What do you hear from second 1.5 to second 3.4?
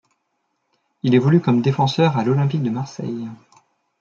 défenseur à l'Olympique de Marseille.